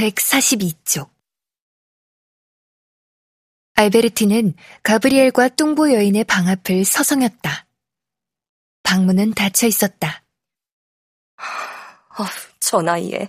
[0.00, 1.10] 142쪽
[3.74, 7.66] 알베르티는 가브리엘과 뚱보 여인의 방 앞을 서성였다.
[8.82, 10.22] 방문은 닫혀 있었다.
[11.36, 12.24] 어,
[12.58, 13.28] 저 나이에.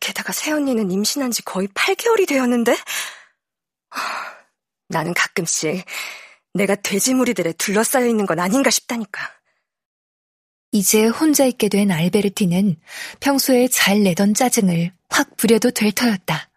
[0.00, 2.76] 게다가 새언니는 임신한 지 거의 8개월이 되었는데?
[4.88, 5.84] 나는 가끔씩
[6.54, 9.37] 내가 돼지무리들에 둘러싸여 있는 건 아닌가 싶다니까.
[10.78, 12.76] 이제 혼자 있게 된 알베르티는
[13.18, 16.48] 평소에 잘 내던 짜증을 확 부려도 될 터였다.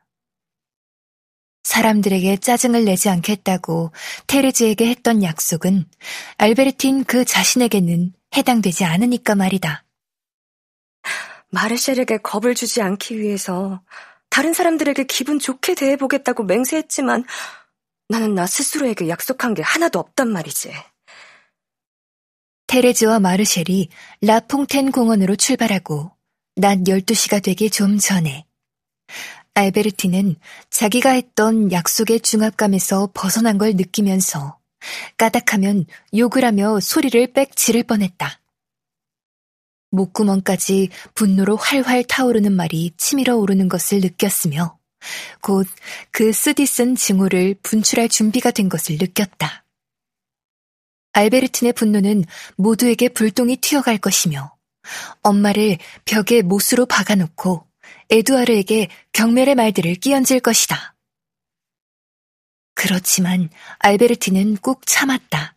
[1.63, 3.91] 사람들에게 짜증을 내지 않겠다고
[4.27, 5.87] 테레즈에게 했던 약속은
[6.37, 9.85] 알베르틴 그 자신에게는 해당되지 않으니까 말이다.
[11.49, 13.81] 마르셀에게 겁을 주지 않기 위해서
[14.29, 17.25] 다른 사람들에게 기분 좋게 대해보겠다고 맹세했지만
[18.07, 20.71] 나는 나 스스로에게 약속한 게 하나도 없단 말이지.
[22.71, 23.89] 테레즈와 마르셸이
[24.21, 26.09] 라퐁텐 공원으로 출발하고
[26.55, 28.45] 낮 12시가 되기 좀 전에
[29.55, 30.37] 알베르티는
[30.69, 34.57] 자기가 했던 약속의 중압감에서 벗어난 걸 느끼면서
[35.17, 38.39] 까닥하면 욕을 하며 소리를 빽 지를 뻔했다.
[39.89, 44.79] 목구멍까지 분노로 활활 타오르는 말이 치밀어 오르는 것을 느꼈으며
[45.41, 45.67] 곧
[46.11, 49.60] 그 쓰디쓴 증오를 분출할 준비가 된 것을 느꼈다.
[51.13, 52.23] 알베르틴의 분노는
[52.55, 54.55] 모두에게 불똥이 튀어갈 것이며
[55.21, 57.67] 엄마를 벽에 못으로 박아놓고
[58.09, 60.95] 에두아르에게 경멸의 말들을 끼얹을 것이다.
[62.73, 65.55] 그렇지만 알베르틴은 꾹 참았다.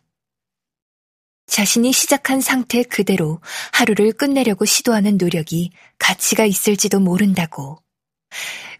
[1.47, 3.39] 자신이 시작한 상태 그대로
[3.71, 7.81] 하루를 끝내려고 시도하는 노력이 가치가 있을지도 모른다고.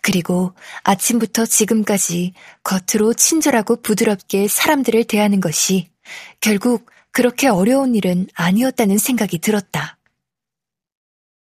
[0.01, 0.53] 그리고
[0.83, 5.89] 아침부터 지금까지 겉으로 친절하고 부드럽게 사람들을 대하는 것이
[6.39, 9.97] 결국 그렇게 어려운 일은 아니었다는 생각이 들었다.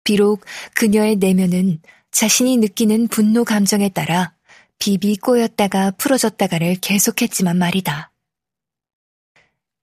[0.04, 4.34] 비록 그녀의 내면은 자신이 느끼는 분노 감정에 따라
[4.80, 8.12] 비비 꼬였다가 풀어졌다가를 계속했지만 말이다.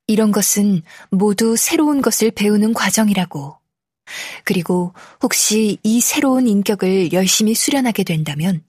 [0.06, 3.58] 이런 것은 모두 새로운 것을 배우는 과정이라고.
[4.44, 8.64] 그리고 혹시 이 새로운 인격을 열심히 수련하게 된다면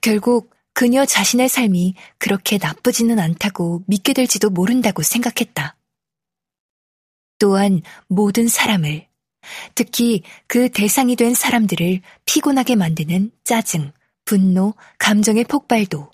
[0.00, 5.74] 결국 그녀 자신의 삶이 그렇게 나쁘지는 않다고 믿게 될지도 모른다고 생각했다.
[7.40, 9.08] 또한 모든 사람을,
[9.74, 13.90] 특히 그 대상이 된 사람들을 피곤하게 만드는 짜증,
[14.24, 16.12] 분노, 감정의 폭발도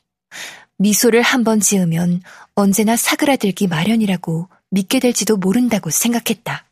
[0.78, 2.22] 미소를 한 번 지으면
[2.54, 6.64] 언제나 사그라들기 마련이라고 믿게 될지도 모른다고 생각했다.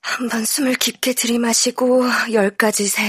[0.00, 2.02] 한 번 숨을 깊게 들이마시고
[2.32, 3.02] 열 가지 세.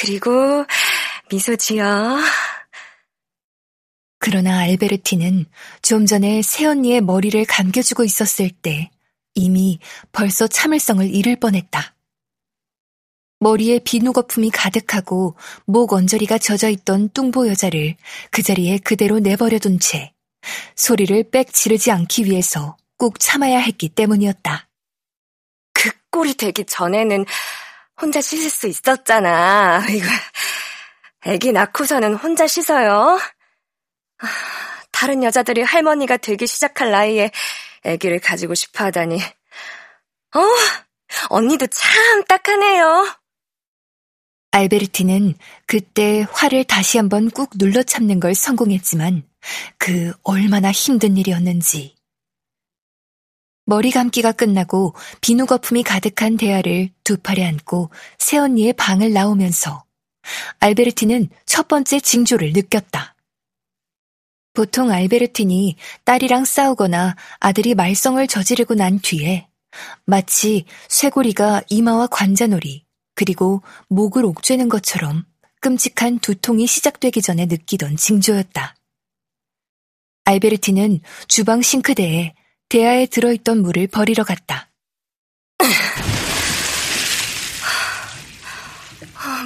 [0.00, 0.64] 그리고
[1.30, 2.18] 미소 지어.
[4.18, 5.44] 그러나 알베르티는
[5.82, 8.90] 좀 전에 새언니의 머리를 감겨주고 있었을 때
[9.34, 9.78] 이미
[10.12, 11.94] 벌써 참을성을 잃을 뻔했다.
[13.40, 17.96] 머리에 비누 거품이 가득하고 목 언저리가 젖어 있던 뚱보 여자를
[18.30, 20.12] 그 자리에 그대로 내버려둔 채
[20.76, 24.68] 소리를 빽 지르지 않기 위해서 꾹 참아야 했기 때문이었다.
[25.74, 27.24] 그 꼴이 되기 전에는
[28.00, 29.84] 혼자 씻을 수 있었잖아.
[29.90, 30.06] 이거
[31.26, 33.18] 애기 낳고서는 혼자 씻어요.
[34.90, 37.30] 다른 여자들이 할머니가 되기 시작할 나이에
[37.84, 39.16] 애기를 가지고 싶어 하다니.
[39.16, 40.40] 어,
[41.28, 43.14] 언니도 참 딱하네요.
[44.52, 45.34] 알베르티는
[45.66, 49.22] 그때 화를 다시 한번 꾹 눌러 참는 걸 성공했지만
[49.78, 51.99] 그 얼마나 힘든 일이었는지.
[53.70, 59.84] 머리 감기가 끝나고 비누 거품이 가득한 대야를 두 팔에 안고 새언니의 방을 나오면서
[60.58, 63.14] 알베르티는 첫 번째 징조를 느꼈다.
[64.54, 69.46] 보통 알베르틴이 딸이랑 싸우거나 아들이 말썽을 저지르고 난 뒤에
[70.04, 75.24] 마치 쇠고리가 이마와 관자놀이 그리고 목을 옥죄는 것처럼
[75.60, 78.74] 끔찍한 두통이 시작되기 전에 느끼던 징조였다.
[80.24, 82.34] 알베르틴은 주방 싱크대에
[82.70, 84.70] 대야에 들어있던 물을 버리러 갔다.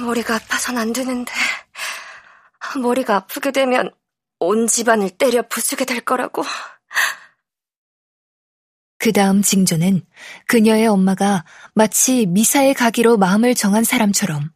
[0.05, 1.31] 머리가 아파선 안 되는데
[2.79, 3.89] 머리가 아프게 되면
[4.39, 6.43] 온 집안을 때려 부수게 될 거라고.
[8.99, 10.05] 그 다음 징조는
[10.45, 14.51] 그녀의 엄마가 마치 미사에 가기로 마음을 정한 사람처럼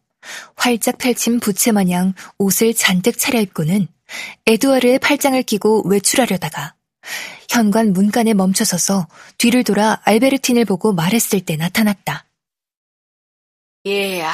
[0.55, 3.87] 활짝 펼친 부채 마냥 옷을 잔뜩 차려입고는
[4.45, 6.75] 에드와르의 팔짱을 끼고 외출하려다가
[7.49, 9.07] 현관 문간에 멈춰서서
[9.37, 12.25] 뒤를 돌아 알베르틴을 보고 말했을 때 나타났다.
[13.87, 14.33] 얘야,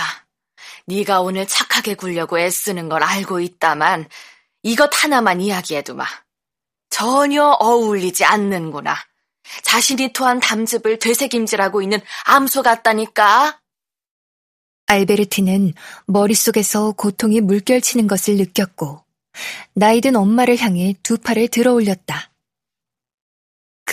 [0.88, 4.08] 네가 오늘 착하게 굴려고 애쓰는 걸 알고 있다만
[4.64, 6.06] 이것 하나만 이야기해두마.
[6.90, 8.96] 전혀 어울리지 않는구나.
[9.64, 13.60] 자신이 토한 담즙을 되새김질하고 있는 암소 같다니까.
[14.88, 15.74] 알베르티는
[16.06, 19.04] 머릿속에서 고통이 물결치는 것을 느꼈고
[19.74, 22.32] 나이든 엄마를 향해 두 팔을 들어 올렸다.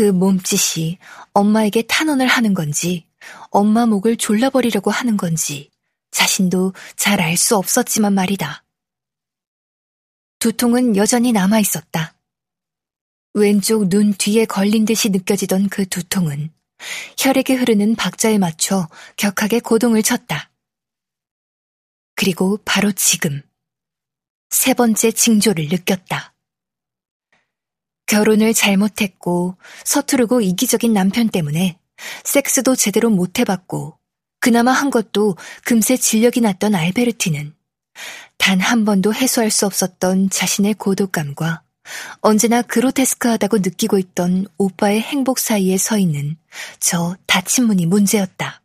[0.02, 0.98] 그 몸짓이
[1.32, 3.06] 엄마에게 탄원을 하는 건지
[3.50, 5.70] 엄마 목을 졸라버리려고 하는 건지
[6.10, 8.64] 자신도 잘 알 수 없었지만 말이다.
[10.40, 12.16] 두통은 여전히 남아 있었다.
[13.34, 16.52] 왼쪽 눈 뒤에 걸린 듯이 느껴지던 그 두통은
[17.16, 20.50] 혈액에 흐르는 박자에 맞춰 격하게 고동을 쳤다.
[22.16, 23.40] 그리고 바로 지금
[24.50, 26.31] 세 번째 징조를 느꼈다.
[28.06, 31.78] 결혼을 잘못했고 서투르고 이기적인 남편 때문에
[32.24, 33.98] 섹스도 제대로 못 해봤고
[34.40, 37.54] 그나마 한 것도 금세 진력이 났던 알베르티는
[38.38, 41.62] 단 한 번도 해소할 수 없었던 자신의 고독감과
[42.20, 46.36] 언제나 그로테스크하다고 느끼고 있던 오빠의 행복 사이에 서 있는
[46.80, 48.62] 저 닫힌 문이 문제였다.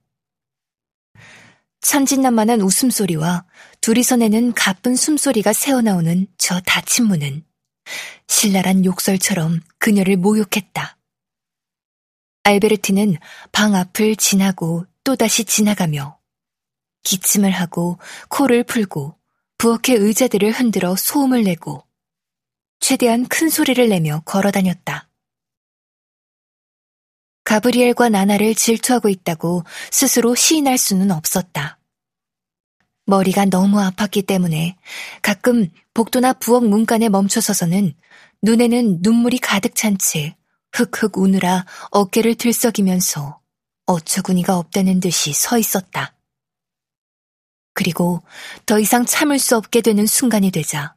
[1.81, 3.45] 천진난만한 웃음소리와
[3.81, 7.43] 둘이서 내는 가쁜 숨소리가 새어나오는 저 닫힌 문은
[8.27, 10.97] 신랄한 욕설처럼 그녀를 모욕했다.
[12.43, 13.17] 알베르티는
[13.51, 16.17] 방 앞을 지나고 또다시 지나가며
[17.03, 17.99] 기침을 하고
[18.29, 19.17] 코를 풀고
[19.57, 21.85] 부엌의 의자들을 흔들어 소음을 내고
[22.79, 25.09] 최대한 큰 소리를 내며 걸어 다녔다.
[27.43, 31.76] 가브리엘과 나나를 질투하고 있다고 스스로 시인할 수는 없었다.
[33.07, 34.77] 머리가 너무 아팠기 때문에
[35.21, 37.93] 가끔 복도나 부엌 문간에 멈춰서서는
[38.43, 40.35] 눈에는 눈물이 가득 찬 채
[40.73, 43.39] 흑흑 우느라 어깨를 들썩이면서
[43.87, 46.13] 어처구니가 없다는 듯이 서 있었다.
[47.73, 48.21] 그리고
[48.65, 50.95] 더 이상 참을 수 없게 되는 순간이 되자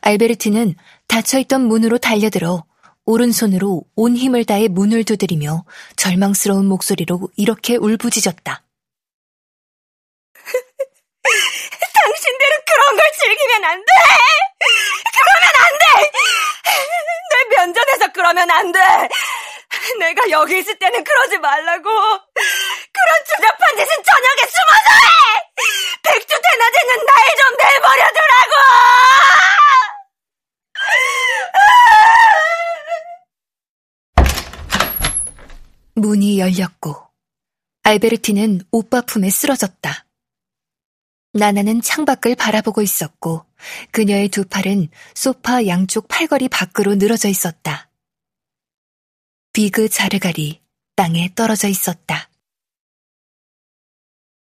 [0.00, 0.74] 알베르트는
[1.08, 2.64] 닫혀있던 문으로 달려들어
[3.04, 5.64] 오른손으로 온 힘을 다해 문을 두드리며
[5.96, 8.64] 절망스러운 목소리로 이렇게 울부짖었다.
[11.92, 12.96] 당신들은 그런
[13.60, 13.92] 걸 즐기면 안 돼!
[15.12, 16.10] 그러면 안 돼!
[17.30, 18.80] 날 면전에서 그러면 안 돼!
[19.98, 21.90] 내가 여기 있을 때는 그러지 말라고!
[21.90, 25.50] 그런 추잡한 짓은 저녁에 숨어서 해!
[26.02, 28.54] 백주 대낮에는 날 좀 내버려 두라고!
[35.94, 36.96] 문이 열렸고
[37.82, 40.04] 알베르티는 오빠 품에 쓰러졌다.
[41.32, 43.44] 나나는 창밖을 바라보고 있었고
[43.92, 47.90] 그녀의 두 팔은 소파 양쪽 팔걸이 밖으로 늘어져 있었다.
[49.52, 50.60] 비그 자르갈이
[50.96, 52.29] 땅에 떨어져 있었다.